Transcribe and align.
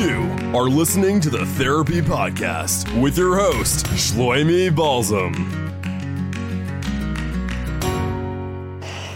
You 0.00 0.34
are 0.54 0.70
listening 0.70 1.20
to 1.20 1.28
the 1.28 1.44
Therapy 1.44 2.00
Podcast 2.00 3.02
with 3.02 3.18
your 3.18 3.36
host, 3.36 3.84
Shloimi 3.88 4.74
Balsam. 4.74 5.34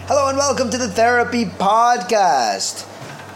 Hello 0.07 0.29
and 0.29 0.37
welcome 0.37 0.69
to 0.69 0.77
the 0.77 0.89
Therapy 0.89 1.47
Podcast. 1.47 2.87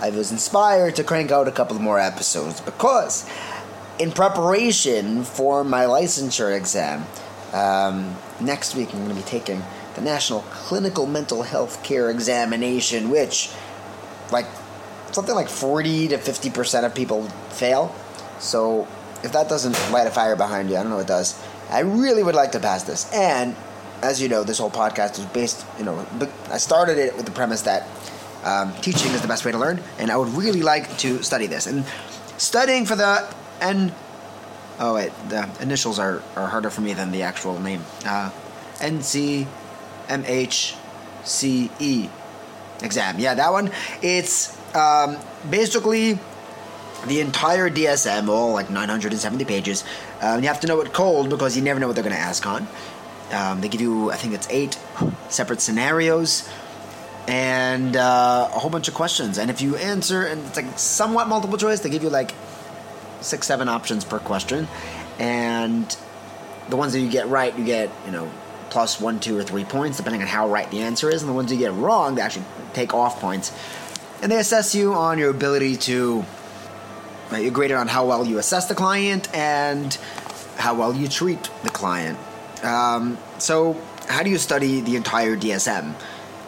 I 0.03 0.11
was 0.11 0.31
inspired 0.31 0.97
to 0.97 1.05
crank 1.05 1.31
out 1.31 1.49
a 1.49 1.51
couple 1.51 1.79
more 1.79 1.99
episodes 1.99 2.61
because, 2.61 3.27
in 3.99 4.13
preparation 4.13 5.25
for 5.25 5.65
my 5.65 5.85
licensure 5.85 6.55
exam, 6.55 7.07
um, 7.55 8.15
next 8.43 8.75
week 8.75 8.93
I'm 8.93 9.07
going 9.07 9.17
to 9.17 9.23
be 9.23 9.27
taking 9.27 9.63
the 9.95 10.03
National 10.03 10.43
Clinical 10.51 11.07
Mental 11.07 11.45
Health 11.45 11.83
Care 11.83 12.11
Examination, 12.11 13.09
which, 13.09 13.51
like, 14.31 14.45
something 15.13 15.35
like 15.35 15.49
40 15.49 16.09
to 16.09 16.19
50% 16.19 16.85
of 16.85 16.95
people 16.95 17.25
fail. 17.51 17.95
So, 18.39 18.87
if 19.23 19.33
that 19.33 19.49
doesn't 19.49 19.75
light 19.91 20.07
a 20.07 20.11
fire 20.11 20.37
behind 20.37 20.71
you, 20.71 20.77
I 20.77 20.83
don't 20.83 20.91
know 20.91 20.99
what 20.99 21.07
does. 21.07 21.41
I 21.71 21.81
really 21.81 22.23
would 22.23 22.35
like 22.35 22.53
to 22.53 22.61
pass 22.61 22.85
this. 22.85 23.13
And, 23.13 23.57
as 24.03 24.23
you 24.23 24.29
know, 24.29 24.45
this 24.45 24.59
whole 24.59 24.71
podcast 24.71 25.19
is 25.19 25.25
based, 25.27 25.67
you 25.79 25.85
know, 25.85 26.07
I 26.51 26.59
started 26.59 26.99
it 26.99 27.17
with 27.17 27.27
the 27.27 27.33
premise 27.33 27.63
that 27.63 27.89
um, 28.45 28.73
teaching 28.81 29.11
is 29.13 29.23
the 29.23 29.29
best 29.29 29.45
way 29.45 29.53
to 29.53 29.59
learn, 29.59 29.81
and 29.99 30.11
I 30.11 30.17
would 30.17 30.29
really 30.29 30.63
like 30.63 30.99
to 30.99 31.23
study 31.23 31.47
this. 31.47 31.67
And 31.67 31.85
studying 32.37 32.87
for 32.87 32.95
the 32.95 33.29
N, 33.61 33.93
oh 34.79 34.95
wait, 34.95 35.13
the 35.29 35.49
initials 35.61 35.99
are, 35.99 36.23
are 36.37 36.47
harder 36.47 36.71
for 36.71 36.81
me 36.81 36.93
than 36.93 37.11
the 37.11 37.23
actual 37.23 37.59
name. 37.61 37.83
Uh, 38.07 38.31
NCMHCE 38.77 39.49
exam. 42.83 43.19
Yeah, 43.19 43.35
that 43.35 43.53
one. 43.53 43.73
It's 44.03 44.57
um, 44.79 45.19
basically 45.51 46.19
the 47.07 47.21
entire 47.21 47.71
DSM, 47.71 48.29
all 48.29 48.53
like 48.53 48.71
970 48.71 49.45
pages. 49.45 49.85
Um, 50.21 50.43
you 50.43 50.49
have 50.49 50.61
to 50.61 50.67
know 50.67 50.81
it 50.81 50.93
cold 50.93 51.31
because 51.31 51.57
you 51.57 51.63
never 51.63 51.79
know 51.79 51.87
what 51.87 51.95
they're 51.95 52.05
going 52.05 52.17
to 52.17 52.21
ask 52.21 52.47
on. 52.47 52.67
Um, 53.33 53.61
they 53.61 53.69
give 53.69 53.81
you, 53.81 54.11
I 54.11 54.17
think 54.17 54.35
it's 54.35 54.49
eight 54.51 54.79
separate 55.29 55.61
scenarios 55.61 56.49
and 57.29 57.95
uh, 57.95 58.49
a 58.53 58.59
whole 58.59 58.71
bunch 58.71 58.89
of 58.89 58.95
questions. 58.95 59.39
And 59.39 59.51
if 59.51 59.61
you 59.61 59.77
answer, 59.77 60.25
and 60.25 60.45
it's 60.47 60.57
like 60.57 60.79
somewhat 60.79 61.29
multiple 61.29 61.59
choice, 61.59 61.81
they 61.81 61.91
give 61.91 62.03
you 62.03 62.09
like 62.09 62.35
six, 63.21 63.47
seven 63.47 63.69
options 63.69 64.05
per 64.05 64.19
question. 64.19 64.67
And 65.19 65.95
the 66.71 66.77
ones 66.77 66.95
that 66.95 67.01
you 67.01 67.11
get 67.11 67.29
right, 67.29 67.57
you 67.57 67.65
get, 67.65 67.91
you 68.07 68.13
know, 68.13 68.31
plus 68.71 69.01
one, 69.01 69.21
two, 69.21 69.37
or 69.37 69.43
three 69.43 69.65
points, 69.65 69.99
depending 69.99 70.23
on 70.23 70.29
how 70.29 70.49
right 70.49 70.71
the 70.71 70.81
answer 70.81 71.11
is. 71.11 71.23
And 71.23 71.29
the 71.29 71.35
ones 71.35 71.53
you 71.53 71.59
get 71.59 71.73
wrong, 71.73 72.15
they 72.15 72.23
actually 72.23 72.47
take 72.73 72.95
off 72.95 73.21
points. 73.21 73.53
And 74.23 74.33
they 74.33 74.39
assess 74.39 74.75
you 74.75 74.95
on 74.95 75.19
your 75.19 75.31
ability 75.31 75.77
to, 75.77 76.25
right, 77.31 77.43
you're 77.43 77.53
graded 77.53 77.77
on 77.77 77.89
how 77.89 78.07
well 78.07 78.27
you 78.27 78.39
assess 78.39 78.67
the 78.67 78.75
client 78.75 79.33
and 79.35 79.95
how 80.57 80.75
well 80.75 80.95
you 80.95 81.09
treat 81.09 81.51
the 81.63 81.71
client. 81.71 82.19
Um, 82.65 83.19
so, 83.39 83.81
how 84.09 84.23
do 84.23 84.31
you 84.31 84.39
study 84.39 84.81
the 84.81 84.97
entire 84.97 85.37
DSM? 85.37 85.95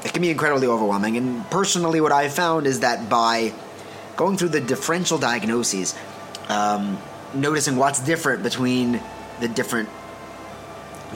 It 0.05 0.13
can 0.13 0.23
be 0.23 0.31
incredibly 0.31 0.67
overwhelming. 0.67 1.17
And 1.17 1.49
personally, 1.51 2.01
what 2.01 2.11
I've 2.11 2.33
found 2.33 2.67
is 2.67 2.81
that 2.81 3.09
by 3.09 3.53
going 4.17 4.37
through 4.37 4.49
the 4.49 4.61
differential 4.61 5.19
diagnoses, 5.19 5.95
um, 6.49 6.99
noticing 7.35 7.77
what's 7.77 8.01
different 8.01 8.43
between 8.43 9.01
the 9.41 9.49
different 9.49 9.89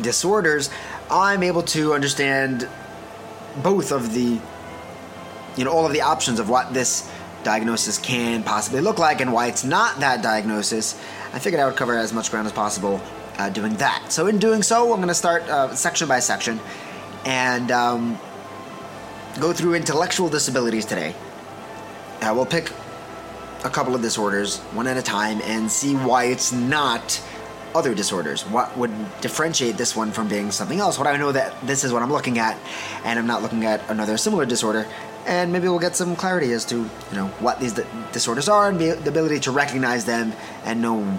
disorders, 0.01 0.71
I'm 1.11 1.43
able 1.43 1.63
to 1.63 1.95
understand 1.95 2.69
both 3.63 3.93
of 3.93 4.13
the, 4.15 4.41
you 5.57 5.65
know, 5.65 5.73
all 5.73 5.87
of 5.87 5.93
the 5.93 6.03
options 6.03 6.39
of 6.39 6.49
what 6.49 6.75
this 6.75 7.11
diagnosis 7.43 7.99
can 7.99 8.43
possibly 8.43 8.81
look 8.81 8.99
like 8.99 9.21
and 9.21 9.33
why 9.33 9.47
it's 9.47 9.65
not 9.65 10.01
that 10.01 10.23
diagnosis. 10.23 10.95
I 11.33 11.39
figured 11.39 11.61
I 11.61 11.67
would 11.67 11.77
cover 11.77 11.97
as 11.97 12.13
much 12.13 12.31
ground 12.31 12.47
as 12.47 12.53
possible 12.53 13.01
uh, 13.39 13.51
doing 13.51 13.75
that. 13.77 14.13
So, 14.13 14.27
in 14.27 14.39
doing 14.39 14.63
so, 14.63 14.93
I'm 14.93 14.99
going 14.99 15.09
to 15.09 15.15
start 15.15 15.43
uh, 15.43 15.75
section 15.75 16.09
by 16.09 16.21
section 16.21 16.61
and 17.25 17.71
um, 17.71 18.19
go 19.41 19.53
through 19.53 19.75
intellectual 19.75 20.29
disabilities 20.29 20.85
today. 20.85 21.15
Uh, 22.21 22.33
we'll 22.35 22.47
pick 22.47 22.71
a 23.65 23.71
couple 23.71 23.95
of 23.95 24.03
disorders 24.03 24.59
one 24.73 24.87
at 24.87 24.97
a 24.97 25.03
time 25.03 25.41
and 25.45 25.71
see 25.71 25.95
why 25.95 26.25
it's 26.25 26.53
not 26.53 27.23
other 27.75 27.95
disorders. 27.95 28.43
What 28.43 28.77
would 28.77 28.93
differentiate 29.21 29.77
this 29.77 29.97
one 29.97 30.13
from 30.13 30.29
being 30.29 30.51
something 30.51 30.79
else? 30.79 30.97
What 30.99 31.09
I 31.09 31.17
know 31.17 31.33
that 31.33 31.55
this 31.67 31.83
is 31.83 31.93
what 31.93 32.03
I'm 32.03 32.13
looking 32.13 32.39
at, 32.39 32.57
and 33.05 33.19
I'm 33.19 33.27
not 33.27 33.43
looking 33.43 33.65
at 33.65 33.89
another 33.91 34.17
similar 34.17 34.47
disorder. 34.47 34.87
And 35.27 35.53
maybe 35.53 35.69
we'll 35.69 35.79
get 35.79 35.97
some 35.97 36.17
clarity 36.17 36.53
as 36.53 36.65
to 36.67 36.77
you 36.77 36.91
know 37.13 37.29
what 37.41 37.61
these 37.61 37.73
disorders 38.13 38.49
are 38.49 38.69
and 38.69 38.79
the 38.79 39.09
ability 39.09 39.41
to 39.41 39.51
recognize 39.51 40.05
them 40.05 40.33
and 40.65 40.83
know 40.83 41.19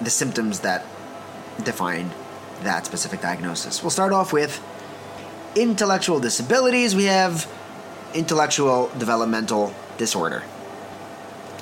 the 0.00 0.10
symptoms 0.10 0.60
that 0.60 0.86
define 1.64 2.10
that 2.62 2.86
specific 2.86 3.20
diagnosis. 3.20 3.82
We'll 3.82 3.90
start 3.90 4.12
off 4.12 4.32
with 4.32 4.62
intellectual 5.56 6.20
disabilities. 6.20 6.94
We 6.94 7.04
have 7.04 7.50
intellectual 8.14 8.90
developmental 8.98 9.74
disorder. 9.98 10.42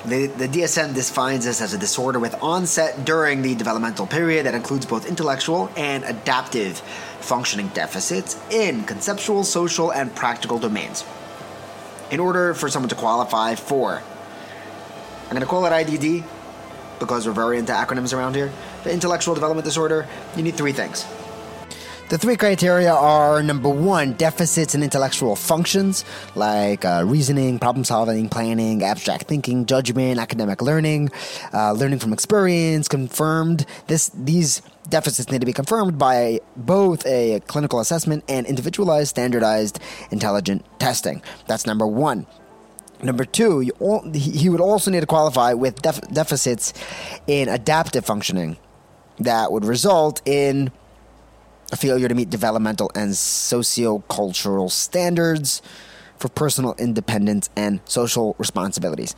The, 0.05 0.27
the 0.27 0.47
DSM 0.47 0.95
defines 0.95 1.43
this 1.43 1.61
as 1.61 1.73
a 1.73 1.77
disorder 1.77 2.19
with 2.19 2.33
onset 2.41 3.03
during 3.03 3.41
the 3.41 3.53
developmental 3.55 4.07
period 4.07 4.45
that 4.45 4.53
includes 4.53 4.85
both 4.85 5.05
intellectual 5.05 5.69
and 5.75 6.05
adaptive 6.05 6.79
functioning 7.19 7.67
deficits 7.69 8.37
in 8.49 8.85
conceptual, 8.85 9.43
social, 9.43 9.91
and 9.91 10.15
practical 10.15 10.57
domains. 10.57 11.03
In 12.11 12.19
order 12.19 12.53
for 12.53 12.69
someone 12.69 12.89
to 12.89 12.95
qualify 12.95 13.55
for, 13.55 14.01
I'm 15.25 15.29
going 15.29 15.41
to 15.41 15.45
call 15.45 15.65
it 15.65 15.69
IDD 15.69 16.23
because 16.99 17.27
we're 17.27 17.33
very 17.33 17.57
into 17.59 17.71
acronyms 17.71 18.13
around 18.13 18.35
here. 18.35 18.51
The 18.83 18.91
intellectual 18.91 19.35
development 19.35 19.65
disorder, 19.65 20.07
you 20.35 20.43
need 20.43 20.55
three 20.55 20.71
things. 20.71 21.05
The 22.09 22.17
three 22.17 22.37
criteria 22.37 22.91
are 22.91 23.43
number 23.43 23.69
one, 23.69 24.13
deficits 24.13 24.73
in 24.73 24.81
intellectual 24.81 25.35
functions 25.35 26.03
like 26.33 26.83
uh, 26.83 27.03
reasoning, 27.05 27.59
problem 27.59 27.83
solving, 27.83 28.29
planning, 28.29 28.81
abstract 28.83 29.27
thinking, 29.27 29.67
judgment, 29.67 30.19
academic 30.19 30.63
learning, 30.63 31.11
uh, 31.53 31.73
learning 31.73 31.99
from 31.99 32.11
experience, 32.11 32.87
confirmed. 32.87 33.67
This 33.85 34.09
these 34.09 34.63
deficits 34.89 35.31
need 35.31 35.41
to 35.41 35.45
be 35.45 35.53
confirmed 35.53 35.97
by 35.97 36.39
both 36.55 37.05
a 37.05 37.41
clinical 37.47 37.79
assessment 37.79 38.23
and 38.27 38.45
individualized, 38.45 39.09
standardized, 39.09 39.79
intelligent 40.11 40.65
testing. 40.79 41.21
That's 41.47 41.65
number 41.65 41.87
one. 41.87 42.27
Number 43.01 43.23
two, 43.23 43.69
all, 43.79 44.11
he 44.11 44.49
would 44.49 44.59
also 44.59 44.91
need 44.91 44.99
to 44.99 45.05
qualify 45.05 45.53
with 45.53 45.81
def- 45.81 46.01
deficits 46.11 46.73
in 47.27 47.47
adaptive 47.47 48.05
functioning 48.05 48.57
that 49.19 49.51
would 49.51 49.63
result 49.63 50.21
in 50.25 50.71
a 51.71 51.77
failure 51.77 52.07
to 52.07 52.15
meet 52.15 52.29
developmental 52.29 52.91
and 52.95 53.15
socio-cultural 53.15 54.69
standards 54.69 55.61
for 56.17 56.27
personal 56.29 56.75
independence 56.77 57.49
and 57.55 57.79
social 57.85 58.35
responsibilities. 58.37 59.15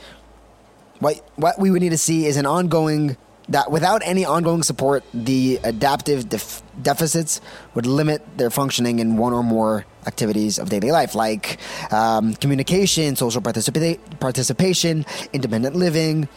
What 1.00 1.28
what 1.36 1.58
we 1.58 1.72
would 1.72 1.82
need 1.82 1.90
to 1.90 1.98
see 1.98 2.28
is 2.28 2.38
an 2.38 2.46
ongoing 2.46 3.18
that 3.52 3.72
without 3.72 4.02
any 4.04 4.26
ongoing 4.26 4.64
support, 4.64 5.04
the 5.14 5.60
adaptive 5.64 6.30
def- 6.30 6.64
deficits 6.82 7.42
would 7.76 7.86
limit 7.86 8.22
their 8.38 8.50
functioning 8.50 9.00
in 9.00 9.18
one 9.18 9.34
or 9.34 9.44
more 9.44 9.86
activities 10.08 10.58
of 10.58 10.70
daily 10.70 10.92
life, 10.92 11.16
like 11.16 11.60
um, 11.92 12.34
communication, 12.36 13.16
social 13.16 13.42
participa- 13.42 14.00
participation, 14.20 15.06
independent 15.34 15.76
living, 15.76 16.28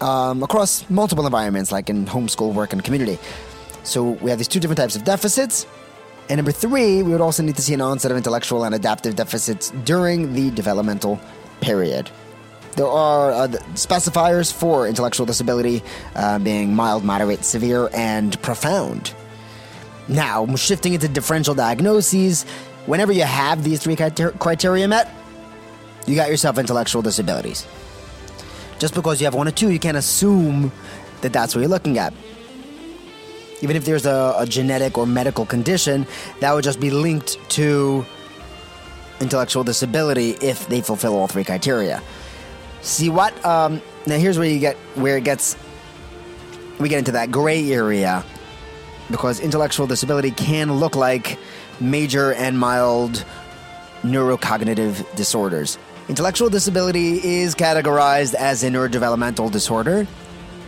um, 0.00 0.42
across 0.42 0.88
multiple 0.90 1.26
environments, 1.26 1.72
like 1.72 1.88
in 1.88 2.06
homeschool, 2.06 2.52
work, 2.52 2.72
and 2.72 2.84
community. 2.84 3.18
So 3.84 4.10
we 4.20 4.30
have 4.30 4.38
these 4.38 4.48
two 4.48 4.60
different 4.60 4.78
types 4.78 4.96
of 4.96 5.04
deficits. 5.04 5.66
And 6.28 6.38
number 6.38 6.52
three, 6.52 7.02
we 7.02 7.12
would 7.12 7.22
also 7.22 7.42
need 7.42 7.56
to 7.56 7.62
see 7.62 7.72
an 7.72 7.80
onset 7.80 8.10
of 8.10 8.16
intellectual 8.16 8.64
and 8.64 8.74
adaptive 8.74 9.16
deficits 9.16 9.70
during 9.84 10.34
the 10.34 10.50
developmental 10.50 11.18
period. 11.60 12.10
There 12.76 12.86
are 12.86 13.32
uh, 13.32 13.48
specifiers 13.74 14.52
for 14.52 14.86
intellectual 14.86 15.26
disability 15.26 15.82
uh, 16.14 16.38
being 16.38 16.74
mild, 16.74 17.04
moderate, 17.04 17.44
severe, 17.44 17.90
and 17.92 18.40
profound. 18.42 19.14
Now, 20.06 20.46
shifting 20.56 20.94
into 20.94 21.08
differential 21.08 21.54
diagnoses, 21.54 22.44
whenever 22.86 23.12
you 23.12 23.24
have 23.24 23.64
these 23.64 23.82
three 23.82 23.96
criteria 23.96 24.88
met, 24.88 25.12
you 26.06 26.14
got 26.14 26.30
yourself 26.30 26.56
intellectual 26.58 27.02
disabilities. 27.02 27.66
Just 28.78 28.94
because 28.94 29.20
you 29.20 29.26
have 29.26 29.34
one 29.34 29.48
or 29.48 29.50
two, 29.50 29.70
you 29.70 29.78
can't 29.78 29.96
assume 29.96 30.72
that 31.20 31.32
that's 31.32 31.54
what 31.54 31.60
you're 31.60 31.68
looking 31.68 31.98
at. 31.98 32.14
Even 33.60 33.76
if 33.76 33.84
there's 33.84 34.06
a, 34.06 34.34
a 34.38 34.46
genetic 34.46 34.96
or 34.96 35.06
medical 35.06 35.44
condition, 35.44 36.06
that 36.40 36.52
would 36.52 36.64
just 36.64 36.80
be 36.80 36.90
linked 36.90 37.38
to 37.50 38.06
intellectual 39.20 39.64
disability 39.64 40.30
if 40.40 40.68
they 40.68 40.80
fulfill 40.80 41.16
all 41.16 41.26
three 41.26 41.44
criteria. 41.44 42.00
See 42.82 43.08
what? 43.08 43.44
Um, 43.44 43.82
now 44.06 44.16
here's 44.16 44.38
where 44.38 44.48
you 44.48 44.58
get 44.58 44.76
where 44.94 45.16
it 45.16 45.24
gets. 45.24 45.56
We 46.78 46.88
get 46.88 46.98
into 46.98 47.12
that 47.12 47.30
gray 47.30 47.72
area 47.72 48.24
because 49.10 49.40
intellectual 49.40 49.86
disability 49.86 50.30
can 50.30 50.74
look 50.74 50.94
like 50.94 51.38
major 51.80 52.32
and 52.34 52.58
mild 52.58 53.24
neurocognitive 54.02 55.16
disorders. 55.16 55.78
Intellectual 56.08 56.48
disability 56.48 57.40
is 57.40 57.54
categorized 57.54 58.34
as 58.34 58.62
a 58.62 58.68
neurodevelopmental 58.68 59.50
disorder 59.50 60.06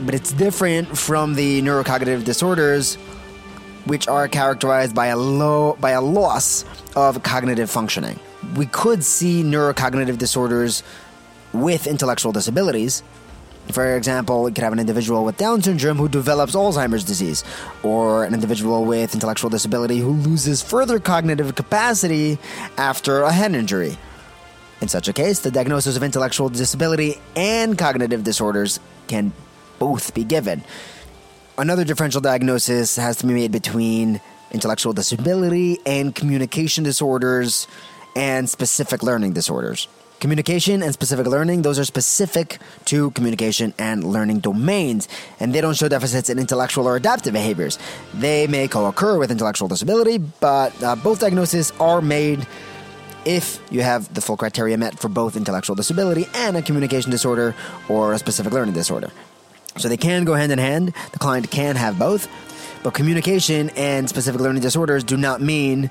but 0.02 0.14
it's 0.14 0.32
different 0.32 0.96
from 0.96 1.34
the 1.34 1.62
neurocognitive 1.62 2.24
disorders 2.24 2.96
which 3.84 4.08
are 4.08 4.28
characterized 4.28 4.94
by 4.94 5.06
a 5.06 5.16
low 5.16 5.76
by 5.80 5.90
a 5.90 6.00
loss 6.00 6.64
of 6.96 7.22
cognitive 7.22 7.70
functioning. 7.70 8.18
We 8.56 8.66
could 8.66 9.04
see 9.04 9.42
neurocognitive 9.42 10.18
disorders 10.18 10.82
with 11.52 11.86
intellectual 11.86 12.32
disabilities. 12.32 13.02
For 13.72 13.96
example, 13.96 14.48
you 14.48 14.54
could 14.54 14.64
have 14.64 14.72
an 14.72 14.78
individual 14.78 15.24
with 15.24 15.36
Down 15.36 15.62
syndrome 15.62 15.96
who 15.96 16.08
develops 16.08 16.54
Alzheimer's 16.54 17.04
disease, 17.04 17.44
or 17.82 18.24
an 18.24 18.34
individual 18.34 18.84
with 18.84 19.14
intellectual 19.14 19.50
disability 19.50 19.98
who 19.98 20.10
loses 20.10 20.62
further 20.62 20.98
cognitive 20.98 21.54
capacity 21.54 22.38
after 22.76 23.22
a 23.22 23.32
head 23.32 23.54
injury. 23.54 23.96
In 24.80 24.88
such 24.88 25.08
a 25.08 25.12
case, 25.12 25.40
the 25.40 25.50
diagnosis 25.50 25.96
of 25.96 26.02
intellectual 26.02 26.48
disability 26.48 27.20
and 27.36 27.78
cognitive 27.78 28.24
disorders 28.24 28.80
can 29.08 29.32
both 29.78 30.14
be 30.14 30.24
given. 30.24 30.64
Another 31.58 31.84
differential 31.84 32.22
diagnosis 32.22 32.96
has 32.96 33.18
to 33.18 33.26
be 33.26 33.34
made 33.34 33.52
between 33.52 34.20
intellectual 34.50 34.92
disability 34.92 35.78
and 35.84 36.14
communication 36.14 36.82
disorders 36.82 37.68
and 38.16 38.48
specific 38.48 39.02
learning 39.02 39.32
disorders. 39.32 39.86
Communication 40.20 40.82
and 40.82 40.92
specific 40.92 41.26
learning, 41.26 41.62
those 41.62 41.78
are 41.78 41.84
specific 41.84 42.58
to 42.84 43.10
communication 43.12 43.72
and 43.78 44.04
learning 44.04 44.40
domains, 44.40 45.08
and 45.40 45.54
they 45.54 45.62
don't 45.62 45.74
show 45.74 45.88
deficits 45.88 46.28
in 46.28 46.38
intellectual 46.38 46.86
or 46.86 46.96
adaptive 46.96 47.32
behaviors. 47.32 47.78
They 48.12 48.46
may 48.46 48.68
co 48.68 48.84
occur 48.84 49.18
with 49.18 49.30
intellectual 49.30 49.66
disability, 49.66 50.18
but 50.18 50.70
uh, 50.82 50.94
both 50.96 51.20
diagnoses 51.20 51.72
are 51.80 52.02
made 52.02 52.46
if 53.24 53.60
you 53.70 53.80
have 53.80 54.12
the 54.12 54.20
full 54.20 54.36
criteria 54.36 54.76
met 54.76 54.98
for 54.98 55.08
both 55.08 55.36
intellectual 55.36 55.74
disability 55.74 56.26
and 56.34 56.54
a 56.54 56.60
communication 56.62 57.10
disorder 57.10 57.54
or 57.88 58.12
a 58.12 58.18
specific 58.18 58.52
learning 58.52 58.74
disorder. 58.74 59.10
So 59.78 59.88
they 59.88 59.96
can 59.96 60.24
go 60.24 60.34
hand 60.34 60.52
in 60.52 60.58
hand. 60.58 60.92
The 61.12 61.18
client 61.18 61.50
can 61.50 61.76
have 61.76 61.98
both. 61.98 62.28
But 62.82 62.92
communication 62.92 63.70
and 63.70 64.06
specific 64.06 64.42
learning 64.42 64.60
disorders 64.62 65.02
do 65.02 65.16
not 65.16 65.40
mean 65.40 65.90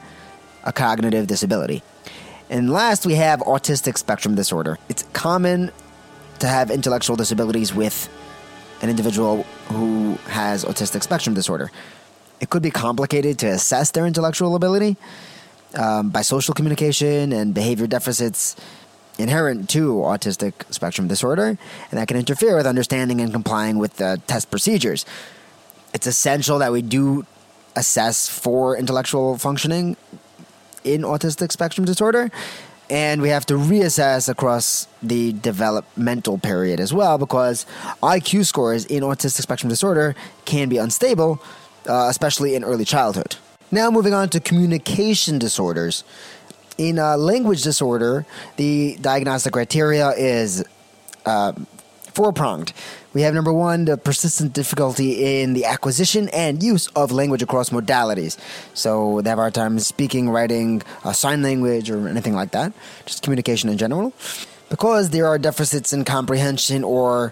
a 0.63 0.73
cognitive 0.73 1.25
disability. 1.25 1.81
And 2.49 2.71
last, 2.71 3.05
we 3.05 3.15
have 3.15 3.41
autistic 3.41 3.97
spectrum 3.97 4.35
disorder. 4.35 4.79
It's 4.89 5.03
common 5.13 5.71
to 6.39 6.47
have 6.47 6.71
intellectual 6.71 7.15
disabilities 7.15 7.73
with 7.73 8.09
an 8.81 8.89
individual 8.89 9.43
who 9.67 10.17
has 10.27 10.65
autistic 10.65 11.03
spectrum 11.03 11.35
disorder. 11.35 11.69
It 12.39 12.49
could 12.49 12.63
be 12.63 12.71
complicated 12.71 13.37
to 13.39 13.47
assess 13.47 13.91
their 13.91 14.07
intellectual 14.07 14.55
ability 14.55 14.97
um, 15.75 16.09
by 16.09 16.21
social 16.21 16.53
communication 16.53 17.33
and 17.33 17.53
behavior 17.53 17.85
deficits 17.85 18.55
inherent 19.19 19.69
to 19.69 19.95
autistic 19.95 20.53
spectrum 20.73 21.07
disorder, 21.07 21.57
and 21.91 21.99
that 21.99 22.07
can 22.07 22.17
interfere 22.17 22.55
with 22.55 22.65
understanding 22.65 23.19
and 23.19 23.33
complying 23.33 23.77
with 23.77 23.97
the 23.97 24.21
test 24.27 24.49
procedures. 24.49 25.05
It's 25.93 26.07
essential 26.07 26.59
that 26.59 26.71
we 26.71 26.81
do 26.81 27.25
assess 27.75 28.29
for 28.29 28.77
intellectual 28.77 29.37
functioning 29.37 29.97
in 30.83 31.01
autistic 31.01 31.51
spectrum 31.51 31.85
disorder, 31.85 32.31
and 32.89 33.21
we 33.21 33.29
have 33.29 33.45
to 33.47 33.53
reassess 33.53 34.29
across 34.29 34.87
the 35.03 35.33
developmental 35.33 36.37
period 36.37 36.79
as 36.79 36.93
well 36.93 37.17
because 37.17 37.65
IQ 38.01 38.45
scores 38.45 38.85
in 38.85 39.03
autistic 39.03 39.41
spectrum 39.41 39.69
disorder 39.69 40.15
can 40.45 40.69
be 40.69 40.77
unstable, 40.77 41.41
uh, 41.87 42.07
especially 42.09 42.55
in 42.55 42.63
early 42.63 42.85
childhood. 42.85 43.35
Now, 43.71 43.91
moving 43.91 44.13
on 44.13 44.29
to 44.29 44.39
communication 44.39 45.37
disorders. 45.37 46.03
In 46.77 46.97
a 46.97 47.17
language 47.17 47.61
disorder, 47.61 48.25
the 48.55 48.97
diagnostic 49.01 49.53
criteria 49.53 50.09
is 50.11 50.63
uh, 51.25 51.53
four 52.19 52.33
pronged. 52.33 52.73
We 53.13 53.21
have 53.21 53.33
number 53.33 53.53
one, 53.53 53.85
the 53.85 53.95
persistent 53.95 54.51
difficulty 54.51 55.41
in 55.41 55.53
the 55.53 55.63
acquisition 55.63 56.27
and 56.33 56.61
use 56.61 56.87
of 56.87 57.13
language 57.13 57.41
across 57.41 57.69
modalities. 57.69 58.37
So 58.73 59.21
they 59.21 59.29
have 59.29 59.39
hard 59.39 59.53
time 59.53 59.79
speaking, 59.79 60.29
writing, 60.29 60.81
uh, 61.05 61.13
sign 61.13 61.41
language, 61.41 61.89
or 61.89 62.09
anything 62.09 62.35
like 62.35 62.51
that, 62.51 62.73
just 63.05 63.23
communication 63.23 63.69
in 63.69 63.77
general. 63.77 64.11
Because 64.67 65.11
there 65.11 65.27
are 65.27 65.37
deficits 65.37 65.93
in 65.93 66.03
comprehension 66.03 66.83
or 66.83 67.31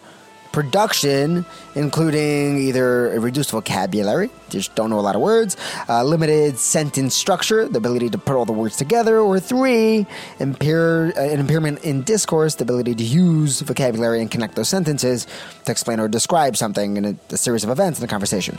production, 0.58 1.46
including 1.76 2.58
either 2.58 3.14
a 3.14 3.20
reduced 3.20 3.52
vocabulary, 3.52 4.28
just 4.50 4.74
don't 4.74 4.90
know 4.90 5.00
a 5.00 5.06
lot 5.10 5.14
of 5.14 5.22
words, 5.22 5.56
uh, 5.88 6.04
limited 6.04 6.58
sentence 6.58 7.14
structure, 7.14 7.68
the 7.68 7.78
ability 7.78 8.10
to 8.10 8.18
put 8.18 8.36
all 8.36 8.44
the 8.44 8.52
words 8.52 8.76
together, 8.76 9.20
or 9.20 9.40
three, 9.40 10.08
impair, 10.40 11.14
uh, 11.16 11.22
an 11.22 11.40
impairment 11.40 11.78
in 11.84 12.02
discourse, 12.02 12.56
the 12.56 12.64
ability 12.64 12.96
to 12.96 13.04
use 13.04 13.62
vocabulary 13.62 14.20
and 14.20 14.32
connect 14.32 14.56
those 14.56 14.68
sentences 14.68 15.28
to 15.64 15.72
explain 15.72 16.00
or 16.00 16.08
describe 16.08 16.58
something 16.58 16.98
in 16.98 17.06
a, 17.06 17.16
a 17.30 17.38
series 17.38 17.64
of 17.64 17.70
events 17.70 18.00
in 18.00 18.06
a 18.06 18.08
conversation. 18.08 18.58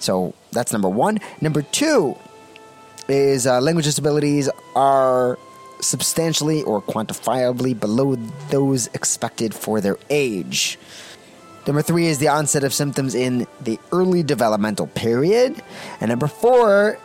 So 0.00 0.34
that's 0.50 0.72
number 0.72 0.88
one. 0.88 1.20
Number 1.40 1.62
two 1.62 2.16
is 3.08 3.46
uh, 3.46 3.60
language 3.60 3.84
disabilities 3.84 4.50
are 4.74 5.38
substantially 5.80 6.64
or 6.64 6.82
quantifiably 6.82 7.78
below 7.78 8.16
those 8.50 8.88
expected 8.88 9.54
for 9.54 9.80
their 9.80 9.96
age. 10.10 10.76
Number 11.66 11.82
three 11.82 12.06
is 12.06 12.18
the 12.18 12.28
onset 12.28 12.64
of 12.64 12.72
symptoms 12.72 13.14
in 13.14 13.46
the 13.60 13.78
early 13.92 14.22
developmental 14.22 14.86
period. 14.86 15.60
And 16.00 16.10
number 16.10 16.28
four, 16.28 16.98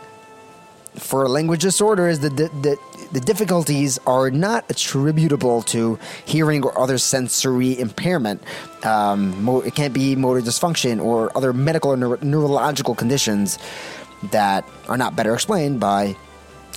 for 0.95 1.27
language 1.27 1.61
disorders, 1.61 2.19
the, 2.19 2.29
the, 2.29 2.49
the, 2.61 2.77
the 3.11 3.19
difficulties 3.19 3.97
are 4.05 4.29
not 4.29 4.69
attributable 4.69 5.61
to 5.63 5.97
hearing 6.25 6.63
or 6.63 6.77
other 6.77 6.97
sensory 6.97 7.79
impairment. 7.79 8.43
Um, 8.85 9.47
it 9.65 9.73
can't 9.73 9.93
be 9.93 10.15
motor 10.15 10.41
dysfunction 10.41 11.03
or 11.03 11.35
other 11.35 11.53
medical 11.53 11.91
or 11.91 11.97
neuro- 11.97 12.19
neurological 12.21 12.93
conditions. 12.93 13.57
that 14.29 14.65
are 14.87 14.97
not 14.97 15.15
better 15.15 15.33
explained 15.33 15.79
by 15.79 16.15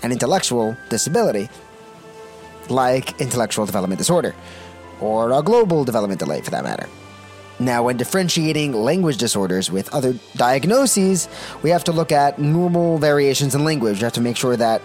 an 0.02 0.12
intellectual 0.12 0.76
disability, 0.88 1.48
like 2.68 3.20
intellectual 3.20 3.66
development 3.66 3.98
disorder, 3.98 4.34
or 5.00 5.32
a 5.32 5.42
global 5.42 5.84
development 5.84 6.18
delay 6.18 6.40
for 6.40 6.50
that 6.50 6.64
matter. 6.64 6.88
Now, 7.58 7.84
when 7.84 7.96
differentiating 7.96 8.72
language 8.72 9.16
disorders 9.16 9.70
with 9.70 9.92
other 9.94 10.14
diagnoses, 10.34 11.28
we 11.62 11.70
have 11.70 11.84
to 11.84 11.92
look 11.92 12.10
at 12.10 12.38
normal 12.38 12.98
variations 12.98 13.54
in 13.54 13.64
language. 13.64 13.98
We 13.98 14.04
have 14.04 14.12
to 14.14 14.20
make 14.20 14.36
sure 14.36 14.56
that 14.56 14.82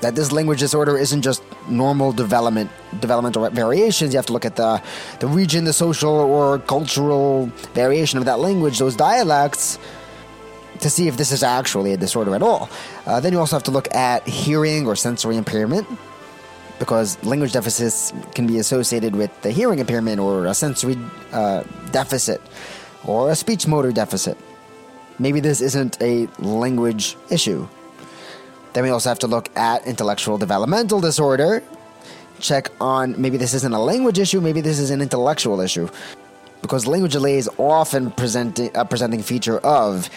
that 0.00 0.16
this 0.16 0.32
language 0.32 0.58
disorder 0.58 0.98
isn't 0.98 1.22
just 1.22 1.44
normal 1.68 2.12
development 2.12 2.68
developmental 2.98 3.48
variations. 3.50 4.12
You 4.12 4.18
have 4.18 4.26
to 4.26 4.32
look 4.32 4.44
at 4.44 4.56
the 4.56 4.82
the 5.20 5.28
region, 5.28 5.64
the 5.64 5.72
social 5.72 6.10
or 6.10 6.58
cultural 6.58 7.46
variation 7.72 8.18
of 8.18 8.24
that 8.24 8.40
language, 8.40 8.78
those 8.78 8.96
dialects, 8.96 9.78
to 10.80 10.90
see 10.90 11.06
if 11.06 11.16
this 11.16 11.30
is 11.30 11.44
actually 11.44 11.92
a 11.92 11.96
disorder 11.96 12.34
at 12.34 12.42
all. 12.42 12.68
Uh, 13.06 13.20
then 13.20 13.32
you 13.32 13.38
also 13.38 13.54
have 13.54 13.62
to 13.64 13.70
look 13.70 13.94
at 13.94 14.26
hearing 14.26 14.86
or 14.86 14.96
sensory 14.96 15.36
impairment 15.36 15.86
because 16.80 17.22
language 17.22 17.52
deficits 17.52 18.12
can 18.34 18.44
be 18.44 18.58
associated 18.58 19.14
with 19.14 19.30
the 19.42 19.52
hearing 19.52 19.78
impairment 19.78 20.18
or 20.18 20.46
a 20.46 20.54
sensory 20.54 20.98
uh, 21.30 21.62
deficit 21.92 22.40
or 23.04 23.30
a 23.30 23.36
speech 23.36 23.66
motor 23.66 23.92
deficit. 23.92 24.36
Maybe 25.18 25.40
this 25.40 25.60
isn't 25.60 26.00
a 26.00 26.26
language 26.38 27.16
issue. 27.30 27.68
Then 28.72 28.84
we 28.84 28.90
also 28.90 29.10
have 29.10 29.18
to 29.20 29.26
look 29.26 29.54
at 29.56 29.86
intellectual 29.86 30.38
developmental 30.38 31.00
disorder. 31.00 31.62
Check 32.40 32.70
on 32.80 33.20
maybe 33.20 33.36
this 33.36 33.54
isn't 33.54 33.72
a 33.72 33.78
language 33.78 34.18
issue, 34.18 34.40
maybe 34.40 34.60
this 34.60 34.78
is 34.78 34.90
an 34.90 35.00
intellectual 35.00 35.60
issue. 35.60 35.88
Because 36.62 36.86
language 36.86 37.12
delay 37.12 37.36
is 37.36 37.50
often 37.58 38.10
presenting, 38.12 38.70
a 38.74 38.84
presenting 38.84 39.22
feature 39.22 39.58
of 39.58 40.08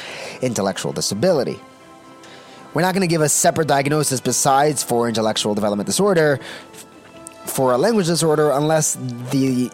intellectual 0.42 0.94
disability. 0.94 1.60
We're 2.74 2.82
not 2.82 2.94
going 2.94 3.02
to 3.02 3.08
give 3.08 3.22
a 3.22 3.30
separate 3.30 3.68
diagnosis 3.68 4.20
besides 4.20 4.84
for 4.84 5.08
intellectual 5.08 5.56
development 5.56 5.88
disorder 5.88 6.40
for 7.46 7.72
a 7.72 7.78
language 7.78 8.08
disorder 8.08 8.52
unless 8.52 8.96
the 9.32 9.72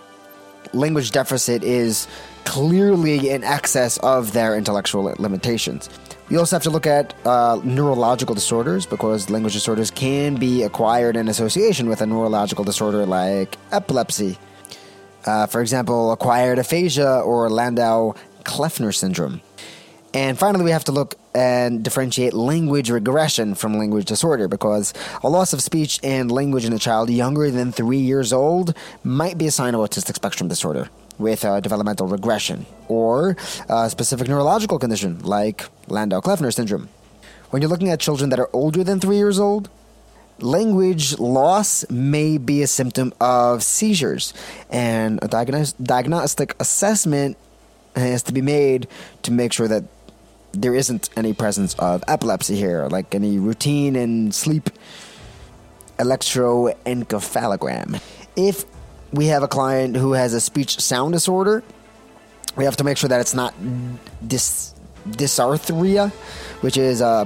language 0.73 1.11
deficit 1.11 1.63
is 1.63 2.07
clearly 2.45 3.29
in 3.29 3.43
excess 3.43 3.97
of 3.99 4.33
their 4.33 4.55
intellectual 4.55 5.03
limitations. 5.19 5.89
We 6.29 6.37
also 6.37 6.55
have 6.55 6.63
to 6.63 6.69
look 6.69 6.87
at 6.87 7.13
uh, 7.25 7.59
neurological 7.63 8.35
disorders 8.35 8.85
because 8.85 9.29
language 9.29 9.53
disorders 9.53 9.91
can 9.91 10.35
be 10.35 10.63
acquired 10.63 11.17
in 11.17 11.27
association 11.27 11.89
with 11.89 12.01
a 12.01 12.05
neurological 12.05 12.63
disorder 12.63 13.05
like 13.05 13.57
epilepsy. 13.71 14.37
Uh, 15.25 15.45
for 15.45 15.61
example, 15.61 16.11
acquired 16.11 16.57
aphasia 16.57 17.19
or 17.19 17.49
Landau 17.49 18.13
Kleffner 18.43 18.93
syndrome. 18.95 19.41
And 20.13 20.37
finally, 20.37 20.65
we 20.65 20.71
have 20.71 20.83
to 20.85 20.91
look 20.91 21.15
and 21.33 21.83
differentiate 21.83 22.33
language 22.33 22.89
regression 22.89 23.55
from 23.55 23.77
language 23.77 24.05
disorder 24.05 24.49
because 24.49 24.93
a 25.23 25.29
loss 25.29 25.53
of 25.53 25.61
speech 25.61 25.99
and 26.03 26.29
language 26.29 26.65
in 26.65 26.73
a 26.73 26.79
child 26.79 27.09
younger 27.09 27.49
than 27.49 27.71
three 27.71 27.99
years 27.99 28.33
old 28.33 28.75
might 29.03 29.37
be 29.37 29.47
a 29.47 29.51
sign 29.51 29.73
of 29.73 29.79
autistic 29.79 30.15
spectrum 30.15 30.49
disorder 30.49 30.89
with 31.17 31.45
uh, 31.45 31.61
developmental 31.61 32.07
regression 32.07 32.65
or 32.89 33.37
a 33.69 33.89
specific 33.89 34.27
neurological 34.27 34.79
condition 34.79 35.19
like 35.19 35.65
Landau 35.87 36.19
Kleffner 36.19 36.53
syndrome. 36.53 36.89
When 37.51 37.61
you're 37.61 37.69
looking 37.69 37.89
at 37.89 37.99
children 37.99 38.29
that 38.31 38.39
are 38.39 38.49
older 38.51 38.83
than 38.83 38.99
three 38.99 39.17
years 39.17 39.39
old, 39.39 39.69
language 40.39 41.19
loss 41.19 41.89
may 41.89 42.37
be 42.37 42.61
a 42.63 42.67
symptom 42.67 43.13
of 43.21 43.63
seizures, 43.63 44.33
and 44.69 45.19
a 45.23 45.27
diagnos- 45.27 45.75
diagnostic 45.81 46.55
assessment 46.59 47.37
has 47.95 48.23
to 48.23 48.33
be 48.33 48.41
made 48.41 48.87
to 49.23 49.31
make 49.31 49.53
sure 49.53 49.67
that 49.67 49.83
there 50.53 50.75
isn't 50.75 51.09
any 51.15 51.33
presence 51.33 51.73
of 51.75 52.03
epilepsy 52.07 52.55
here, 52.55 52.87
like 52.87 53.15
any 53.15 53.39
routine 53.39 53.95
and 53.95 54.33
sleep 54.33 54.69
electroencephalogram. 55.97 58.01
If 58.35 58.65
we 59.11 59.27
have 59.27 59.43
a 59.43 59.47
client 59.47 59.95
who 59.95 60.13
has 60.13 60.33
a 60.33 60.41
speech 60.41 60.79
sound 60.79 61.13
disorder, 61.13 61.63
we 62.55 62.65
have 62.65 62.75
to 62.77 62.83
make 62.83 62.97
sure 62.97 63.09
that 63.09 63.21
it's 63.21 63.33
not 63.33 63.53
dys- 64.25 64.73
dysarthria, 65.07 66.11
which 66.61 66.77
is 66.77 67.01
uh, 67.01 67.25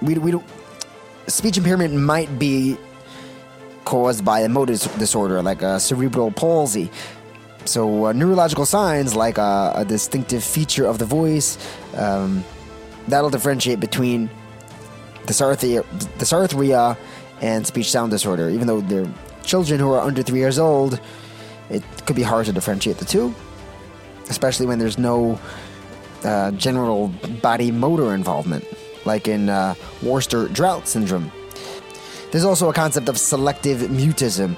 we 0.00 0.14
we 0.14 0.30
don't, 0.30 0.46
speech 1.26 1.58
impairment 1.58 1.94
might 1.94 2.38
be 2.38 2.78
caused 3.84 4.24
by 4.24 4.40
a 4.40 4.48
motor 4.48 4.76
disorder 4.98 5.42
like 5.42 5.62
a 5.62 5.80
cerebral 5.80 6.30
palsy. 6.30 6.90
So 7.68 8.06
uh, 8.06 8.12
neurological 8.12 8.64
signs 8.64 9.14
like 9.14 9.36
a, 9.36 9.72
a, 9.76 9.84
distinctive 9.84 10.42
feature 10.42 10.86
of 10.86 10.98
the 10.98 11.04
voice 11.04 11.58
um, 11.94 12.42
that'll 13.08 13.30
differentiate 13.30 13.78
between 13.78 14.30
dysarthria, 15.26 15.84
dysarthria 16.18 16.96
and 17.42 17.66
speech 17.66 17.90
sound 17.90 18.10
disorder. 18.10 18.48
Even 18.48 18.66
though 18.66 18.80
they're 18.80 19.06
children 19.42 19.78
who 19.80 19.92
are 19.92 20.00
under 20.00 20.22
three 20.22 20.38
years 20.38 20.58
old, 20.58 20.98
it 21.68 21.82
could 22.06 22.16
be 22.16 22.22
hard 22.22 22.46
to 22.46 22.52
differentiate 22.52 22.96
the 22.96 23.04
two, 23.04 23.34
especially 24.30 24.66
when 24.66 24.78
there's 24.78 24.98
no 24.98 25.38
uh, 26.24 26.50
general 26.52 27.08
body 27.42 27.70
motor 27.70 28.14
involvement, 28.14 28.64
like 29.04 29.28
in 29.28 29.50
uh, 29.50 29.74
Worster 30.02 30.48
Drought 30.48 30.88
syndrome. 30.88 31.30
There's 32.30 32.44
also 32.44 32.70
a 32.70 32.72
concept 32.72 33.08
of 33.08 33.18
selective 33.18 33.80
mutism, 33.90 34.56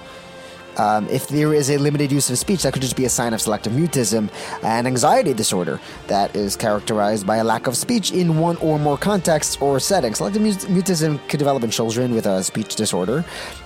um, 0.77 1.09
if 1.09 1.29
there 1.29 1.53
is 1.55 1.71
a 1.71 1.79
limited 1.79 2.13
use 2.13 2.31
of 2.31 2.39
speech, 2.39 2.63
that 2.63 2.73
could 2.73 2.83
just 2.83 2.97
be 2.97 3.05
a 3.05 3.09
sign 3.09 3.35
of 3.35 3.41
selective 3.41 3.73
mutism, 3.73 4.31
an 4.63 4.87
anxiety 4.87 5.35
disorder 5.35 5.81
that 6.07 6.35
is 6.35 6.57
characterized 6.57 7.27
by 7.27 7.37
a 7.37 7.45
lack 7.45 7.67
of 7.67 7.77
speech 7.77 8.13
in 8.13 8.39
one 8.39 8.57
or 8.59 8.79
more 8.79 8.97
contexts 8.97 9.57
or 9.61 9.81
settings. 9.81 10.19
Selective 10.19 10.43
mutism 10.43 11.21
could 11.29 11.39
develop 11.39 11.63
in 11.63 11.71
children 11.71 12.15
with 12.15 12.27
a 12.27 12.43
speech 12.43 12.77
disorder 12.77 13.25